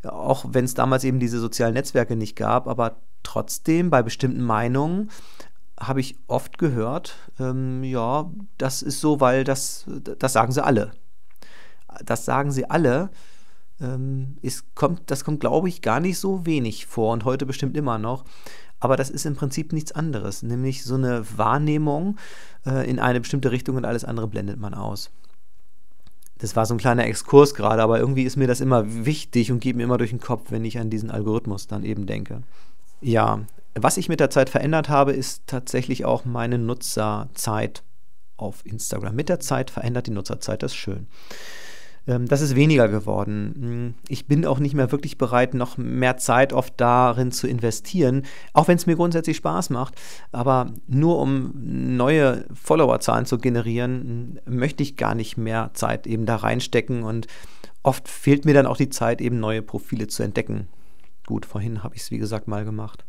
auch 0.07 0.45
wenn 0.49 0.65
es 0.65 0.73
damals 0.73 1.03
eben 1.03 1.19
diese 1.19 1.39
sozialen 1.39 1.73
Netzwerke 1.73 2.15
nicht 2.15 2.35
gab, 2.35 2.67
aber 2.67 2.97
trotzdem 3.23 3.89
bei 3.89 4.03
bestimmten 4.03 4.43
Meinungen 4.43 5.09
habe 5.79 5.99
ich 5.99 6.15
oft 6.27 6.57
gehört, 6.57 7.15
ähm, 7.39 7.83
ja, 7.83 8.31
das 8.57 8.81
ist 8.81 9.01
so, 9.01 9.19
weil 9.19 9.43
das, 9.43 9.85
das 10.19 10.33
sagen 10.33 10.51
sie 10.51 10.63
alle. 10.63 10.91
Das 12.05 12.25
sagen 12.25 12.51
sie 12.51 12.69
alle. 12.69 13.09
Ähm, 13.81 14.37
ist, 14.41 14.73
kommt, 14.73 15.11
das 15.11 15.25
kommt, 15.25 15.41
glaube 15.41 15.67
ich, 15.67 15.81
gar 15.81 15.99
nicht 15.99 16.17
so 16.17 16.45
wenig 16.45 16.85
vor 16.85 17.11
und 17.11 17.25
heute 17.25 17.45
bestimmt 17.45 17.75
immer 17.75 17.97
noch. 17.97 18.23
Aber 18.79 18.95
das 18.95 19.09
ist 19.09 19.25
im 19.25 19.35
Prinzip 19.35 19.73
nichts 19.73 19.91
anderes, 19.91 20.43
nämlich 20.43 20.83
so 20.83 20.95
eine 20.95 21.25
Wahrnehmung 21.37 22.17
äh, 22.65 22.89
in 22.89 22.99
eine 22.99 23.19
bestimmte 23.19 23.51
Richtung 23.51 23.75
und 23.75 23.85
alles 23.85 24.05
andere 24.05 24.27
blendet 24.27 24.59
man 24.59 24.73
aus. 24.73 25.11
Das 26.37 26.55
war 26.55 26.65
so 26.65 26.73
ein 26.73 26.79
kleiner 26.79 27.05
Exkurs 27.05 27.53
gerade, 27.53 27.81
aber 27.81 27.99
irgendwie 27.99 28.23
ist 28.23 28.35
mir 28.35 28.47
das 28.47 28.59
immer 28.61 29.05
wichtig 29.05 29.51
und 29.51 29.59
geht 29.61 29.75
mir 29.75 29.83
immer 29.83 29.97
durch 29.97 30.09
den 30.09 30.19
Kopf, 30.19 30.51
wenn 30.51 30.65
ich 30.65 30.79
an 30.79 30.89
diesen 30.89 31.09
Algorithmus 31.09 31.67
dann 31.67 31.83
eben 31.83 32.05
denke. 32.05 32.43
Ja, 33.01 33.41
Was 33.77 33.97
ich 33.97 34.07
mit 34.07 34.21
der 34.21 34.29
Zeit 34.29 34.49
verändert 34.49 34.87
habe, 34.87 35.11
ist 35.11 35.47
tatsächlich 35.47 36.05
auch 36.05 36.23
meine 36.23 36.57
Nutzerzeit 36.57 37.83
auf 38.37 38.65
Instagram. 38.65 39.15
Mit 39.15 39.27
der 39.27 39.41
Zeit 39.41 39.69
verändert 39.69 40.07
die 40.07 40.11
Nutzerzeit 40.11 40.63
das 40.63 40.73
schön. 40.73 41.07
Ähm, 42.07 42.27
das 42.27 42.41
ist 42.41 42.55
weniger 42.55 42.87
geworden. 42.87 43.55
Hm, 43.57 43.93
ich 44.07 44.27
bin 44.27 44.45
auch 44.45 44.59
nicht 44.59 44.75
mehr 44.75 44.91
wirklich 44.91 45.17
bereit, 45.17 45.53
noch 45.53 45.77
mehr 45.77 46.17
Zeit 46.17 46.53
oft 46.53 46.73
darin 46.77 47.31
zu 47.31 47.47
investieren, 47.47 48.23
auch 48.53 48.67
wenn 48.67 48.77
es 48.77 48.85
mir 48.85 48.95
grundsätzlich 48.95 49.37
Spaß 49.37 49.69
macht. 49.69 49.95
Aber 50.31 50.67
nur 50.87 51.19
um 51.19 51.51
neue 51.55 52.45
Followerzahlen 52.53 53.25
zu 53.25 53.37
generieren, 53.37 54.39
hm, 54.45 54.57
möchte 54.57 54.83
ich 54.83 54.97
gar 54.97 55.15
nicht 55.15 55.37
mehr 55.37 55.71
Zeit 55.73 56.07
eben 56.07 56.25
da 56.25 56.37
reinstecken 56.37 57.03
und 57.03 57.27
oft 57.83 58.07
fehlt 58.07 58.45
mir 58.45 58.53
dann 58.53 58.65
auch 58.65 58.77
die 58.77 58.89
Zeit, 58.89 59.21
eben 59.21 59.39
neue 59.39 59.61
Profile 59.61 60.07
zu 60.07 60.23
entdecken. 60.23 60.67
Gut, 61.27 61.45
vorhin 61.45 61.83
habe 61.83 61.95
ich 61.95 62.01
es 62.01 62.11
wie 62.11 62.17
gesagt 62.17 62.47
mal 62.47 62.65
gemacht. 62.65 63.05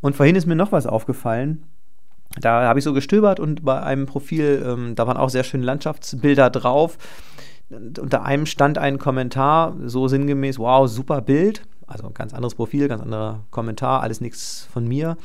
Und 0.00 0.14
vorhin 0.14 0.36
ist 0.36 0.46
mir 0.46 0.56
noch 0.56 0.72
was 0.72 0.86
aufgefallen. 0.86 1.64
Da 2.38 2.62
habe 2.64 2.78
ich 2.78 2.84
so 2.84 2.92
gestöbert 2.92 3.40
und 3.40 3.64
bei 3.64 3.82
einem 3.82 4.06
Profil, 4.06 4.62
ähm, 4.66 4.94
da 4.94 5.06
waren 5.06 5.16
auch 5.16 5.30
sehr 5.30 5.44
schöne 5.44 5.64
Landschaftsbilder 5.64 6.50
drauf. 6.50 6.98
Unter 7.68 8.24
einem 8.24 8.46
stand 8.46 8.78
ein 8.78 8.98
Kommentar, 8.98 9.76
so 9.84 10.06
sinngemäß, 10.08 10.58
wow, 10.58 10.88
super 10.88 11.20
Bild. 11.20 11.62
Also 11.86 12.10
ganz 12.10 12.34
anderes 12.34 12.54
Profil, 12.54 12.88
ganz 12.88 13.02
anderer 13.02 13.44
Kommentar, 13.50 14.02
alles 14.02 14.20
nichts 14.20 14.68
von 14.72 14.86
mir. 14.86 15.16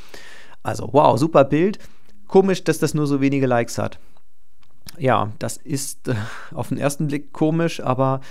Also, 0.64 0.90
wow, 0.92 1.18
super 1.18 1.44
Bild. 1.44 1.80
Komisch, 2.28 2.64
dass 2.64 2.80
das 2.80 2.94
nur 2.94 3.08
so 3.08 3.22
wenige 3.22 3.48
Likes 3.48 3.78
hat. 3.78 4.00
Ja, 4.98 5.32
das 5.40 5.58
ist 5.58 6.08
äh, 6.08 6.16
auf 6.54 6.70
den 6.70 6.78
ersten 6.78 7.08
Blick 7.08 7.34
komisch, 7.34 7.82
aber 7.82 8.22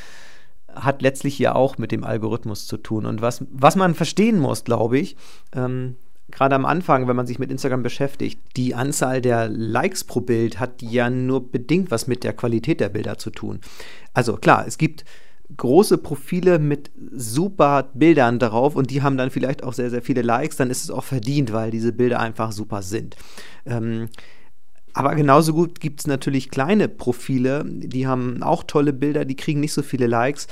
hat 0.74 1.02
letztlich 1.02 1.38
ja 1.38 1.54
auch 1.54 1.78
mit 1.78 1.92
dem 1.92 2.04
Algorithmus 2.04 2.66
zu 2.66 2.76
tun. 2.76 3.06
Und 3.06 3.22
was, 3.22 3.44
was 3.50 3.76
man 3.76 3.94
verstehen 3.94 4.38
muss, 4.38 4.64
glaube 4.64 4.98
ich, 4.98 5.16
ähm, 5.52 5.96
gerade 6.30 6.54
am 6.54 6.64
Anfang, 6.64 7.08
wenn 7.08 7.16
man 7.16 7.26
sich 7.26 7.38
mit 7.38 7.50
Instagram 7.50 7.82
beschäftigt, 7.82 8.40
die 8.56 8.74
Anzahl 8.74 9.20
der 9.20 9.48
Likes 9.48 10.04
pro 10.04 10.20
Bild 10.20 10.58
hat 10.58 10.82
ja 10.82 11.10
nur 11.10 11.50
bedingt 11.50 11.90
was 11.90 12.06
mit 12.06 12.24
der 12.24 12.32
Qualität 12.32 12.80
der 12.80 12.88
Bilder 12.88 13.18
zu 13.18 13.30
tun. 13.30 13.60
Also 14.14 14.36
klar, 14.36 14.64
es 14.66 14.78
gibt 14.78 15.04
große 15.56 15.98
Profile 15.98 16.58
mit 16.58 16.90
super 17.12 17.90
Bildern 17.94 18.38
darauf 18.38 18.76
und 18.76 18.90
die 18.90 19.02
haben 19.02 19.16
dann 19.16 19.30
vielleicht 19.30 19.64
auch 19.64 19.72
sehr, 19.72 19.90
sehr 19.90 20.02
viele 20.02 20.22
Likes, 20.22 20.56
dann 20.56 20.70
ist 20.70 20.84
es 20.84 20.90
auch 20.90 21.04
verdient, 21.04 21.52
weil 21.52 21.70
diese 21.70 21.92
Bilder 21.92 22.20
einfach 22.20 22.52
super 22.52 22.82
sind. 22.82 23.16
Ähm, 23.66 24.08
aber 24.92 25.14
genauso 25.14 25.52
gut 25.52 25.80
gibt 25.80 26.00
es 26.00 26.06
natürlich 26.06 26.50
kleine 26.50 26.88
Profile, 26.88 27.64
die 27.66 28.06
haben 28.06 28.42
auch 28.42 28.64
tolle 28.64 28.92
Bilder, 28.92 29.24
die 29.24 29.36
kriegen 29.36 29.60
nicht 29.60 29.72
so 29.72 29.82
viele 29.82 30.06
Likes. 30.06 30.46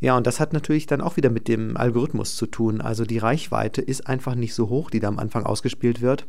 Ja, 0.00 0.16
und 0.16 0.26
das 0.26 0.40
hat 0.40 0.52
natürlich 0.52 0.86
dann 0.86 1.02
auch 1.02 1.16
wieder 1.16 1.30
mit 1.30 1.46
dem 1.46 1.76
Algorithmus 1.76 2.34
zu 2.34 2.46
tun. 2.46 2.80
Also 2.80 3.04
die 3.04 3.18
Reichweite 3.18 3.82
ist 3.82 4.06
einfach 4.06 4.34
nicht 4.34 4.54
so 4.54 4.68
hoch, 4.68 4.90
die 4.90 5.00
da 5.00 5.08
am 5.08 5.18
Anfang 5.18 5.44
ausgespielt 5.44 6.00
wird. 6.00 6.26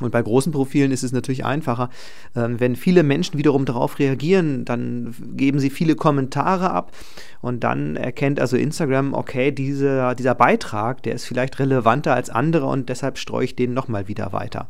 Und 0.00 0.12
bei 0.12 0.22
großen 0.22 0.52
Profilen 0.52 0.92
ist 0.92 1.02
es 1.02 1.12
natürlich 1.12 1.44
einfacher. 1.44 1.90
Ähm, 2.36 2.60
wenn 2.60 2.76
viele 2.76 3.02
Menschen 3.02 3.38
wiederum 3.38 3.64
darauf 3.64 3.98
reagieren, 3.98 4.64
dann 4.64 5.14
geben 5.36 5.58
sie 5.58 5.70
viele 5.70 5.96
Kommentare 5.96 6.70
ab 6.70 6.92
und 7.40 7.64
dann 7.64 7.96
erkennt 7.96 8.38
also 8.38 8.56
Instagram, 8.56 9.12
okay, 9.14 9.50
diese, 9.50 10.14
dieser 10.16 10.34
Beitrag, 10.34 11.02
der 11.02 11.14
ist 11.14 11.24
vielleicht 11.24 11.58
relevanter 11.58 12.14
als 12.14 12.30
andere 12.30 12.66
und 12.66 12.88
deshalb 12.88 13.18
streue 13.18 13.44
ich 13.44 13.56
den 13.56 13.74
nochmal 13.74 14.06
wieder 14.06 14.32
weiter. 14.32 14.68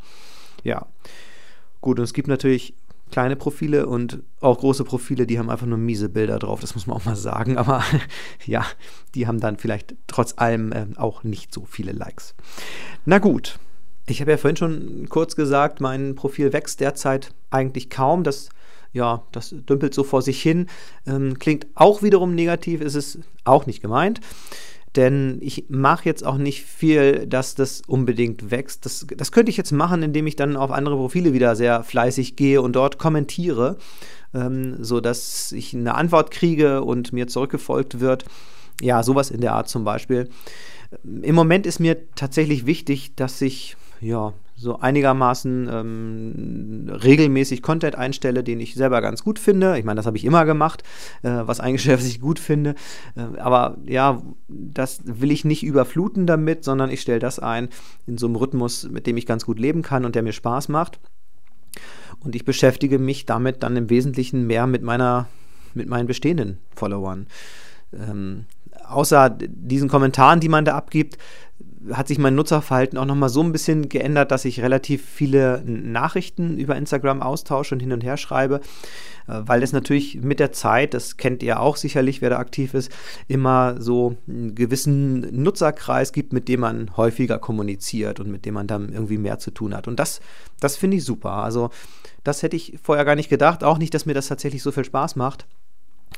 Ja, 0.64 0.86
gut, 1.80 1.98
und 1.98 2.04
es 2.04 2.14
gibt 2.14 2.28
natürlich 2.28 2.74
kleine 3.10 3.36
Profile 3.36 3.86
und 3.86 4.22
auch 4.40 4.58
große 4.58 4.84
Profile, 4.84 5.26
die 5.26 5.38
haben 5.38 5.50
einfach 5.50 5.66
nur 5.66 5.78
miese 5.78 6.08
Bilder 6.08 6.38
drauf, 6.38 6.60
das 6.60 6.74
muss 6.74 6.86
man 6.86 6.96
auch 6.96 7.04
mal 7.04 7.16
sagen. 7.16 7.56
Aber 7.56 7.82
ja, 8.46 8.64
die 9.14 9.26
haben 9.26 9.40
dann 9.40 9.56
vielleicht 9.56 9.94
trotz 10.06 10.34
allem 10.36 10.72
äh, 10.72 10.86
auch 10.96 11.24
nicht 11.24 11.52
so 11.52 11.64
viele 11.64 11.92
Likes. 11.92 12.34
Na 13.04 13.18
gut, 13.18 13.58
ich 14.06 14.20
habe 14.20 14.30
ja 14.30 14.36
vorhin 14.36 14.56
schon 14.56 15.08
kurz 15.08 15.36
gesagt, 15.36 15.80
mein 15.80 16.14
Profil 16.14 16.52
wächst 16.52 16.80
derzeit 16.80 17.34
eigentlich 17.50 17.90
kaum. 17.90 18.24
Das 18.24 18.50
ja, 18.92 19.22
das 19.32 19.50
dümpelt 19.50 19.94
so 19.94 20.02
vor 20.02 20.22
sich 20.22 20.40
hin. 20.42 20.66
Ähm, 21.06 21.38
klingt 21.38 21.66
auch 21.74 22.02
wiederum 22.02 22.34
negativ, 22.34 22.80
ist 22.80 22.94
es 22.94 23.18
auch 23.44 23.66
nicht 23.66 23.82
gemeint. 23.82 24.20
Denn 24.96 25.38
ich 25.40 25.66
mache 25.68 26.04
jetzt 26.06 26.24
auch 26.24 26.38
nicht 26.38 26.64
viel, 26.64 27.26
dass 27.26 27.54
das 27.54 27.82
unbedingt 27.86 28.50
wächst. 28.50 28.84
Das, 28.84 29.06
das 29.16 29.32
könnte 29.32 29.50
ich 29.50 29.56
jetzt 29.56 29.72
machen, 29.72 30.02
indem 30.02 30.26
ich 30.26 30.36
dann 30.36 30.56
auf 30.56 30.70
andere 30.70 30.96
Profile 30.96 31.32
wieder 31.32 31.56
sehr 31.56 31.82
fleißig 31.82 32.36
gehe 32.36 32.62
und 32.62 32.74
dort 32.74 32.98
kommentiere, 32.98 33.76
ähm, 34.34 34.82
sodass 34.82 35.52
ich 35.52 35.74
eine 35.74 35.94
Antwort 35.94 36.30
kriege 36.30 36.82
und 36.82 37.12
mir 37.12 37.28
zurückgefolgt 37.28 38.00
wird. 38.00 38.24
Ja, 38.80 39.02
sowas 39.02 39.30
in 39.30 39.40
der 39.40 39.54
Art 39.54 39.68
zum 39.68 39.84
Beispiel. 39.84 40.28
Im 41.02 41.34
Moment 41.34 41.66
ist 41.66 41.80
mir 41.80 41.96
tatsächlich 42.14 42.64
wichtig, 42.64 43.14
dass 43.16 43.42
ich 43.42 43.76
ja, 44.00 44.32
so 44.58 44.80
einigermaßen 44.80 45.68
ähm, 45.70 46.90
regelmäßig 46.90 47.62
Content 47.62 47.94
einstelle, 47.94 48.42
den 48.42 48.58
ich 48.58 48.74
selber 48.74 49.00
ganz 49.00 49.22
gut 49.22 49.38
finde. 49.38 49.78
Ich 49.78 49.84
meine, 49.84 49.96
das 49.96 50.06
habe 50.06 50.16
ich 50.16 50.24
immer 50.24 50.44
gemacht, 50.44 50.82
äh, 51.22 51.30
was 51.30 51.60
eingestellt, 51.60 51.98
was 52.00 52.06
ich 52.06 52.20
gut 52.20 52.38
finde. 52.38 52.74
Äh, 53.16 53.38
aber 53.38 53.78
ja, 53.84 54.20
das 54.48 55.00
will 55.04 55.30
ich 55.30 55.44
nicht 55.44 55.62
überfluten 55.62 56.26
damit, 56.26 56.64
sondern 56.64 56.90
ich 56.90 57.00
stelle 57.00 57.20
das 57.20 57.38
ein 57.38 57.68
in 58.06 58.18
so 58.18 58.26
einem 58.26 58.36
Rhythmus, 58.36 58.88
mit 58.90 59.06
dem 59.06 59.16
ich 59.16 59.26
ganz 59.26 59.46
gut 59.46 59.58
leben 59.58 59.82
kann 59.82 60.04
und 60.04 60.14
der 60.14 60.22
mir 60.22 60.32
Spaß 60.32 60.68
macht. 60.68 60.98
Und 62.20 62.34
ich 62.34 62.44
beschäftige 62.44 62.98
mich 62.98 63.26
damit 63.26 63.62
dann 63.62 63.76
im 63.76 63.90
Wesentlichen 63.90 64.46
mehr 64.46 64.66
mit 64.66 64.82
meiner, 64.82 65.28
mit 65.74 65.88
meinen 65.88 66.08
bestehenden 66.08 66.58
Followern. 66.74 67.28
Ähm, 67.92 68.46
außer 68.88 69.30
diesen 69.30 69.88
Kommentaren, 69.88 70.40
die 70.40 70.48
man 70.48 70.64
da 70.64 70.76
abgibt, 70.76 71.18
hat 71.92 72.08
sich 72.08 72.18
mein 72.18 72.34
Nutzerverhalten 72.34 72.98
auch 72.98 73.04
nochmal 73.04 73.28
so 73.28 73.42
ein 73.42 73.52
bisschen 73.52 73.88
geändert, 73.88 74.30
dass 74.30 74.44
ich 74.44 74.60
relativ 74.60 75.04
viele 75.04 75.62
Nachrichten 75.64 76.58
über 76.58 76.76
Instagram 76.76 77.22
austausche 77.22 77.74
und 77.74 77.80
hin 77.80 77.92
und 77.92 78.04
her 78.04 78.16
schreibe, 78.16 78.60
äh, 79.26 79.40
weil 79.40 79.62
es 79.62 79.72
natürlich 79.72 80.20
mit 80.20 80.40
der 80.40 80.52
Zeit, 80.52 80.94
das 80.94 81.16
kennt 81.16 81.42
ihr 81.42 81.60
auch 81.60 81.76
sicherlich, 81.76 82.20
wer 82.20 82.30
da 82.30 82.38
aktiv 82.38 82.74
ist, 82.74 82.90
immer 83.26 83.80
so 83.80 84.16
einen 84.26 84.54
gewissen 84.54 85.20
Nutzerkreis 85.42 86.12
gibt, 86.12 86.32
mit 86.32 86.48
dem 86.48 86.60
man 86.60 86.96
häufiger 86.96 87.38
kommuniziert 87.38 88.20
und 88.20 88.30
mit 88.30 88.44
dem 88.44 88.54
man 88.54 88.66
dann 88.66 88.92
irgendwie 88.92 89.18
mehr 89.18 89.38
zu 89.38 89.50
tun 89.50 89.74
hat. 89.74 89.88
Und 89.88 89.98
das, 89.98 90.20
das 90.60 90.76
finde 90.76 90.96
ich 90.96 91.04
super. 91.04 91.32
Also 91.32 91.70
das 92.24 92.42
hätte 92.42 92.56
ich 92.56 92.78
vorher 92.82 93.04
gar 93.04 93.14
nicht 93.14 93.30
gedacht, 93.30 93.64
auch 93.64 93.78
nicht, 93.78 93.94
dass 93.94 94.06
mir 94.06 94.14
das 94.14 94.28
tatsächlich 94.28 94.62
so 94.62 94.72
viel 94.72 94.84
Spaß 94.84 95.16
macht. 95.16 95.46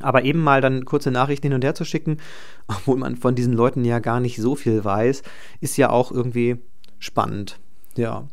Aber 0.00 0.25
eben 0.25 0.40
mal 0.40 0.61
dann 0.61 0.85
kurze 0.85 1.11
Nachrichten 1.11 1.49
hin 1.49 1.54
und 1.54 1.64
her 1.64 1.75
zu 1.75 1.85
schicken, 1.85 2.19
obwohl 2.69 2.97
man 2.97 3.16
von 3.16 3.35
diesen 3.35 3.52
Leuten 3.52 3.85
ja 3.85 3.99
gar 3.99 4.21
nicht 4.21 4.37
so 4.37 4.54
viel 4.54 4.85
weiß, 4.85 5.23
ist 5.61 5.76
ja 5.76 5.90
auch 5.90 6.11
irgendwie 6.12 6.57
spannend. 6.99 7.59
Ja. 7.97 8.26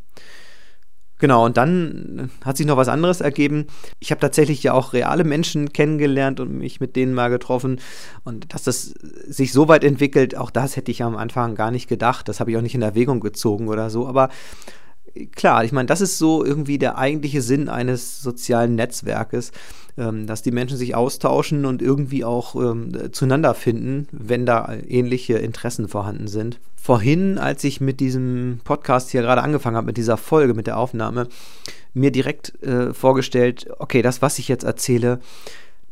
Genau, 1.19 1.45
und 1.45 1.57
dann 1.57 2.29
hat 2.45 2.57
sich 2.57 2.67
noch 2.67 2.77
was 2.77 2.89
anderes 2.89 3.21
ergeben. 3.21 3.65
Ich 3.99 4.11
habe 4.11 4.21
tatsächlich 4.21 4.61
ja 4.61 4.73
auch 4.73 4.93
reale 4.93 5.23
Menschen 5.23 5.73
kennengelernt 5.73 6.39
und 6.39 6.55
mich 6.55 6.79
mit 6.79 6.95
denen 6.95 7.15
mal 7.15 7.29
getroffen. 7.29 7.81
Und 8.23 8.53
dass 8.53 8.63
das 8.63 8.93
sich 9.27 9.51
so 9.51 9.67
weit 9.67 9.83
entwickelt, 9.83 10.37
auch 10.37 10.51
das 10.51 10.75
hätte 10.75 10.91
ich 10.91 11.01
am 11.01 11.17
Anfang 11.17 11.55
gar 11.55 11.71
nicht 11.71 11.87
gedacht. 11.87 12.29
Das 12.29 12.39
habe 12.39 12.51
ich 12.51 12.57
auch 12.57 12.61
nicht 12.61 12.75
in 12.75 12.83
Erwägung 12.83 13.19
gezogen 13.19 13.67
oder 13.67 13.89
so. 13.89 14.07
Aber 14.07 14.29
klar, 15.25 15.63
ich 15.63 15.71
meine, 15.71 15.87
das 15.87 16.01
ist 16.01 16.17
so 16.17 16.45
irgendwie 16.45 16.77
der 16.77 16.97
eigentliche 16.97 17.41
Sinn 17.41 17.69
eines 17.69 18.21
sozialen 18.21 18.75
Netzwerkes, 18.75 19.51
ähm, 19.97 20.27
dass 20.27 20.43
die 20.43 20.51
Menschen 20.51 20.77
sich 20.77 20.95
austauschen 20.95 21.65
und 21.65 21.81
irgendwie 21.81 22.23
auch 22.23 22.55
ähm, 22.55 23.11
zueinander 23.11 23.53
finden, 23.53 24.07
wenn 24.11 24.45
da 24.45 24.73
ähnliche 24.87 25.39
Interessen 25.39 25.87
vorhanden 25.87 26.27
sind. 26.27 26.59
Vorhin, 26.75 27.37
als 27.37 27.63
ich 27.63 27.81
mit 27.81 27.99
diesem 27.99 28.59
Podcast 28.63 29.09
hier 29.09 29.21
gerade 29.21 29.41
angefangen 29.41 29.75
habe, 29.75 29.87
mit 29.87 29.97
dieser 29.97 30.17
Folge, 30.17 30.53
mit 30.53 30.67
der 30.67 30.77
Aufnahme, 30.77 31.27
mir 31.93 32.11
direkt 32.11 32.61
äh, 32.63 32.93
vorgestellt, 32.93 33.67
okay, 33.79 34.01
das, 34.01 34.21
was 34.21 34.39
ich 34.39 34.47
jetzt 34.47 34.63
erzähle, 34.63 35.19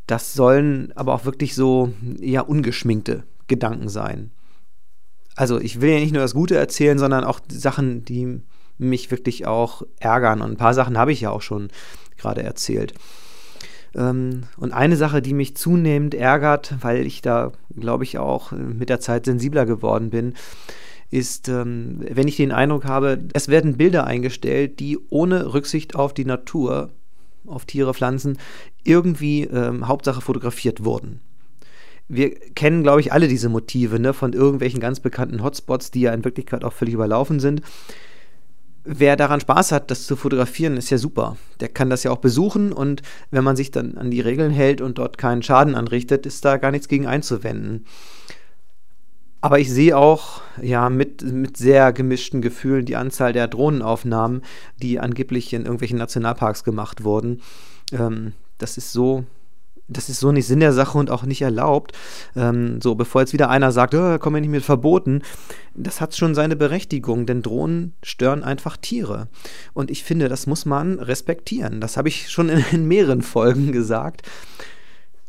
das 0.08 0.34
sollen 0.34 0.94
aber 0.96 1.14
auch 1.14 1.26
wirklich 1.26 1.56
so 1.56 1.92
ja 2.20 2.42
ungeschminkte 2.42 3.24
Gedanken 3.48 3.90
sein. 3.90 4.32
Also 5.36 5.60
ich 5.60 5.82
will 5.82 5.90
ja 5.90 6.00
nicht 6.00 6.14
nur 6.14 6.22
das 6.22 6.34
Gute 6.34 6.56
erzählen, 6.56 6.98
sondern 6.98 7.24
auch 7.24 7.40
Sachen, 7.50 8.06
die 8.06 8.42
mich 8.78 9.12
wirklich 9.12 9.46
auch 9.46 9.84
ärgern. 10.00 10.42
Und 10.42 10.52
ein 10.52 10.58
paar 10.58 10.74
Sachen 10.74 10.98
habe 10.98 11.12
ich 11.12 11.22
ja 11.22 11.32
auch 11.32 11.42
schon 11.42 11.70
gerade 12.18 12.44
erzählt. 12.44 12.94
Ähm, 13.96 14.44
und 14.58 14.74
eine 14.74 14.98
Sache, 14.98 15.22
die 15.22 15.34
mich 15.34 15.56
zunehmend 15.56 16.14
ärgert, 16.14 16.76
weil 16.82 17.06
ich 17.06 17.22
da, 17.22 17.54
glaube 17.76 18.04
ich, 18.04 18.18
auch 18.18 18.52
mit 18.52 18.90
der 18.90 19.00
Zeit 19.00 19.26
sensibler 19.26 19.66
geworden 19.66 20.10
bin, 20.10 20.34
ist, 21.12 21.48
ähm, 21.48 22.00
wenn 22.10 22.28
ich 22.28 22.36
den 22.36 22.52
Eindruck 22.52 22.86
habe, 22.86 23.20
es 23.34 23.48
werden 23.48 23.78
Bilder 23.78 24.06
eingestellt, 24.06 24.80
die 24.80 24.98
ohne 25.10 25.54
Rücksicht 25.54 25.96
auf 25.96 26.14
die 26.14 26.26
Natur, 26.26 26.90
auf 27.46 27.66
Tiere, 27.66 27.94
Pflanzen, 27.94 28.38
irgendwie 28.84 29.44
ähm, 29.44 29.88
Hauptsache 29.88 30.22
fotografiert 30.22 30.84
wurden. 30.84 31.22
Wir 32.08 32.32
kennen, 32.32 32.84
glaube 32.84 33.02
ich, 33.02 33.14
alle 33.14 33.28
diese 33.28 33.50
Motive 33.50 34.00
ne, 34.00 34.14
von 34.14 34.34
irgendwelchen 34.34 34.80
ganz 34.80 35.00
bekannten 35.00 35.42
Hotspots, 35.42 35.90
die 35.90 36.02
ja 36.02 36.14
in 36.14 36.24
Wirklichkeit 36.24 36.64
auch 36.64 36.74
völlig 36.74 36.94
überlaufen 36.94 37.40
sind 37.40 37.62
wer 38.86 39.16
daran 39.16 39.40
Spaß 39.40 39.72
hat, 39.72 39.92
das 39.92 40.06
zu 40.06 40.16
fotografieren, 40.16 40.78
ist 40.78 40.90
ja 40.90 40.98
super. 40.98 41.38
Der 41.60 41.70
kann 41.70 41.90
das 41.90 42.04
ja 42.04 42.12
auch 42.12 42.20
besuchen 42.20 42.72
und 42.72 43.02
wenn 43.32 43.44
man 43.44 43.56
sich 43.56 43.72
dann 43.72 43.98
an 43.98 44.12
die 44.12 44.22
Regeln 44.22 44.52
hält 44.52 44.82
und 44.82 44.98
dort 44.98 45.18
keinen 45.18 45.44
Schaden 45.44 45.76
anrichtet, 45.76 46.26
ist 46.26 46.46
da 46.46 46.58
gar 46.58 46.72
nichts 46.72 46.88
gegen 46.88 47.08
einzuwenden. 47.08 47.86
Aber 49.42 49.60
ich 49.60 49.72
sehe 49.72 49.96
auch, 49.96 50.42
ja, 50.62 50.90
mit, 50.90 51.22
mit 51.22 51.58
sehr 51.58 51.94
gemischten 51.94 52.42
Gefühlen 52.42 52.86
die 52.86 52.96
Anzahl 52.96 53.32
der 53.32 53.48
Drohnenaufnahmen, 53.48 54.42
die 54.82 55.00
angeblich 55.00 55.54
in 55.54 55.64
irgendwelchen 55.64 56.00
Nationalparks 56.00 56.64
gemacht 56.64 57.04
wurden. 57.04 57.42
Ähm, 57.92 58.34
das 58.58 58.78
ist 58.78 58.92
so 58.92 59.26
das 59.88 60.10
ist 60.10 60.20
so 60.20 60.32
nicht 60.32 60.48
Sinn 60.48 60.60
der 60.60 60.74
Sache 60.74 60.98
und 60.98 61.12
auch 61.12 61.24
nicht 61.24 61.42
erlaubt. 61.42 61.92
Ähm, 62.36 62.82
so, 62.82 62.96
bevor 62.96 63.22
jetzt 63.22 63.34
wieder 63.34 63.50
einer 63.50 63.72
sagt, 63.72 63.94
oh, 63.94 64.18
komm 64.20 64.36
ja 64.36 64.42
nicht 64.42 64.50
mit 64.50 64.64
verboten, 64.64 65.22
das 65.76 66.02
hat 66.02 66.16
schon 66.16 66.36
seine 66.36 66.56
Berechtigung, 66.56 67.26
denn 67.26 67.42
Drohnen 67.42 67.94
stören 68.04 68.44
einfach 68.44 68.78
Tiere. 68.78 69.28
Und 69.74 69.92
ich 69.92 70.04
finde, 70.04 70.30
das 70.30 70.48
muss 70.48 70.66
man 70.66 71.00
respektieren. 71.00 71.82
Das 71.82 71.98
habe 71.98 72.08
ich 72.08 72.30
schon 72.30 72.50
in, 72.50 72.64
in 72.72 72.88
mehreren 72.88 73.22
Folgen 73.22 73.72
gesagt. 73.72 74.24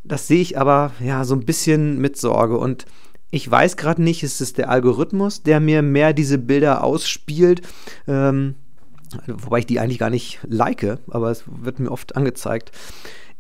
Das 0.04 0.28
sehe 0.28 0.40
ich 0.40 0.58
aber 0.58 0.92
ja 1.00 1.24
so 1.24 1.34
ein 1.34 1.44
bisschen 1.44 2.00
mit 2.00 2.16
Sorge 2.16 2.58
und 2.58 2.86
ich 3.30 3.50
weiß 3.50 3.76
gerade 3.76 4.00
nicht, 4.02 4.22
ist 4.22 4.40
es 4.40 4.52
der 4.52 4.70
Algorithmus, 4.70 5.42
der 5.42 5.58
mir 5.58 5.82
mehr 5.82 6.12
diese 6.12 6.38
Bilder 6.38 6.84
ausspielt, 6.84 7.60
ähm, 8.06 8.54
wobei 9.26 9.58
ich 9.58 9.66
die 9.66 9.80
eigentlich 9.80 9.98
gar 9.98 10.10
nicht 10.10 10.38
like, 10.46 10.98
aber 11.10 11.32
es 11.32 11.42
wird 11.46 11.80
mir 11.80 11.90
oft 11.90 12.14
angezeigt. 12.14 12.70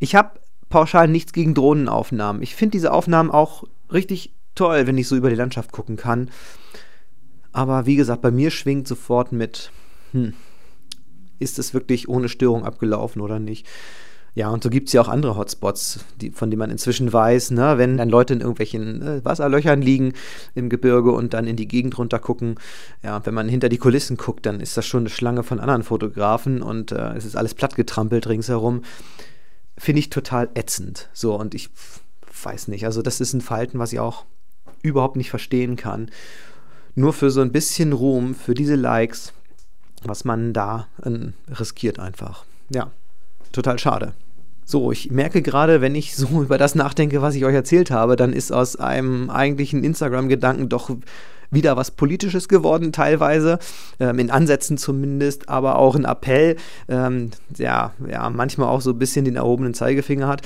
Ich 0.00 0.16
habe 0.16 0.40
pauschal 0.68 1.08
nichts 1.08 1.32
gegen 1.32 1.54
Drohnenaufnahmen. 1.54 2.42
Ich 2.42 2.54
finde 2.54 2.72
diese 2.72 2.92
Aufnahmen 2.92 3.30
auch 3.30 3.64
richtig 3.92 4.34
toll, 4.54 4.86
wenn 4.86 4.98
ich 4.98 5.08
so 5.08 5.16
über 5.16 5.30
die 5.30 5.36
Landschaft 5.36 5.72
gucken 5.72 5.96
kann. 5.96 6.30
Aber 7.52 7.86
wie 7.86 7.96
gesagt, 7.96 8.22
bei 8.22 8.30
mir 8.30 8.50
schwingt 8.50 8.86
sofort 8.88 9.32
mit, 9.32 9.70
hm, 10.12 10.34
ist 11.38 11.58
es 11.58 11.74
wirklich 11.74 12.08
ohne 12.08 12.28
Störung 12.28 12.64
abgelaufen 12.64 13.22
oder 13.22 13.38
nicht? 13.38 13.66
Ja, 14.34 14.50
und 14.50 14.62
so 14.62 14.68
gibt 14.68 14.88
es 14.88 14.92
ja 14.92 15.00
auch 15.00 15.08
andere 15.08 15.34
Hotspots, 15.36 16.00
die, 16.20 16.30
von 16.30 16.50
denen 16.50 16.58
man 16.58 16.70
inzwischen 16.70 17.10
weiß, 17.10 17.52
ne, 17.52 17.78
wenn 17.78 17.96
dann 17.96 18.10
Leute 18.10 18.34
in 18.34 18.40
irgendwelchen 18.40 19.00
äh, 19.00 19.24
Wasserlöchern 19.24 19.80
liegen 19.80 20.12
im 20.54 20.68
Gebirge 20.68 21.12
und 21.12 21.32
dann 21.32 21.46
in 21.46 21.56
die 21.56 21.66
Gegend 21.66 21.96
runter 21.96 22.18
gucken. 22.18 22.56
Ja, 23.02 23.24
wenn 23.24 23.32
man 23.32 23.48
hinter 23.48 23.70
die 23.70 23.78
Kulissen 23.78 24.18
guckt, 24.18 24.44
dann 24.44 24.60
ist 24.60 24.76
das 24.76 24.84
schon 24.84 25.04
eine 25.04 25.08
Schlange 25.08 25.42
von 25.42 25.58
anderen 25.58 25.82
Fotografen 25.82 26.60
und 26.60 26.92
äh, 26.92 27.14
es 27.14 27.24
ist 27.24 27.34
alles 27.34 27.54
plattgetrampelt 27.54 28.28
ringsherum 28.28 28.82
finde 29.78 30.00
ich 30.00 30.10
total 30.10 30.48
ätzend. 30.54 31.08
So, 31.12 31.34
und 31.34 31.54
ich 31.54 31.70
weiß 32.42 32.68
nicht. 32.68 32.84
Also, 32.84 33.02
das 33.02 33.20
ist 33.20 33.32
ein 33.32 33.40
Verhalten, 33.40 33.78
was 33.78 33.92
ich 33.92 34.00
auch 34.00 34.24
überhaupt 34.82 35.16
nicht 35.16 35.30
verstehen 35.30 35.76
kann. 35.76 36.10
Nur 36.94 37.12
für 37.12 37.30
so 37.30 37.40
ein 37.40 37.52
bisschen 37.52 37.92
Ruhm, 37.92 38.34
für 38.34 38.54
diese 38.54 38.74
Likes, 38.74 39.32
was 40.02 40.24
man 40.24 40.52
da 40.52 40.88
äh, 41.02 41.32
riskiert 41.52 41.98
einfach. 41.98 42.44
Ja, 42.70 42.90
total 43.52 43.78
schade. 43.78 44.14
So, 44.64 44.90
ich 44.90 45.10
merke 45.10 45.42
gerade, 45.42 45.80
wenn 45.80 45.94
ich 45.94 46.16
so 46.16 46.26
über 46.42 46.58
das 46.58 46.74
nachdenke, 46.74 47.22
was 47.22 47.34
ich 47.34 47.44
euch 47.44 47.54
erzählt 47.54 47.90
habe, 47.90 48.16
dann 48.16 48.32
ist 48.32 48.52
aus 48.52 48.76
einem 48.76 49.30
eigentlichen 49.30 49.84
Instagram-Gedanken 49.84 50.68
doch 50.68 50.90
wieder 51.50 51.76
was 51.76 51.90
Politisches 51.90 52.48
geworden, 52.48 52.92
teilweise, 52.92 53.58
ähm, 54.00 54.18
in 54.18 54.30
Ansätzen 54.30 54.78
zumindest, 54.78 55.48
aber 55.48 55.78
auch 55.78 55.94
ein 55.94 56.04
Appell, 56.04 56.56
ähm, 56.88 57.30
ja, 57.56 57.92
ja, 58.08 58.30
manchmal 58.30 58.68
auch 58.68 58.80
so 58.80 58.90
ein 58.90 58.98
bisschen 58.98 59.24
den 59.24 59.36
erhobenen 59.36 59.74
Zeigefinger 59.74 60.28
hat. 60.28 60.42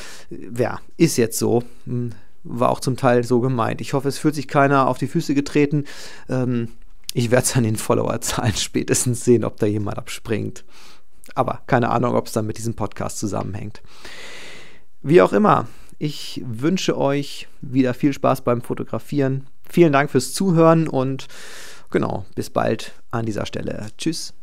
Ja, 0.56 0.80
ist 0.96 1.16
jetzt 1.16 1.38
so. 1.38 1.62
Hm, 1.86 2.12
war 2.42 2.70
auch 2.70 2.80
zum 2.80 2.96
Teil 2.96 3.24
so 3.24 3.40
gemeint. 3.40 3.80
Ich 3.80 3.92
hoffe, 3.92 4.08
es 4.08 4.18
fühlt 4.18 4.34
sich 4.34 4.48
keiner 4.48 4.88
auf 4.88 4.98
die 4.98 5.08
Füße 5.08 5.34
getreten. 5.34 5.84
Ähm, 6.28 6.68
ich 7.12 7.30
werde 7.30 7.44
es 7.44 7.56
an 7.56 7.64
den 7.64 7.76
Followerzahlen 7.76 8.54
spätestens 8.56 9.24
sehen, 9.24 9.44
ob 9.44 9.58
da 9.58 9.66
jemand 9.66 9.98
abspringt. 9.98 10.64
Aber 11.34 11.60
keine 11.66 11.90
Ahnung, 11.90 12.14
ob 12.14 12.26
es 12.26 12.32
dann 12.32 12.46
mit 12.46 12.58
diesem 12.58 12.74
Podcast 12.74 13.18
zusammenhängt. 13.18 13.82
Wie 15.02 15.22
auch 15.22 15.32
immer, 15.32 15.68
ich 15.98 16.42
wünsche 16.44 16.96
euch 16.96 17.48
wieder 17.60 17.94
viel 17.94 18.12
Spaß 18.12 18.42
beim 18.42 18.62
Fotografieren. 18.62 19.46
Vielen 19.70 19.92
Dank 19.92 20.10
fürs 20.10 20.32
Zuhören 20.32 20.88
und 20.88 21.28
genau, 21.90 22.26
bis 22.34 22.50
bald 22.50 22.92
an 23.12 23.24
dieser 23.24 23.46
Stelle. 23.46 23.86
Tschüss. 23.96 24.34